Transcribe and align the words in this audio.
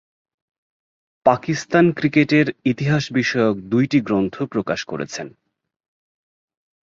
পাকিস্তান 1.25 1.85
ক্রিকেটের 1.91 2.47
ইতিহাস 2.65 3.03
বিষয়ক 3.13 3.55
দুইটি 3.71 3.97
গ্রন্থ 4.01 4.35
প্রকাশ 4.43 4.79
করেছেন। 4.83 5.27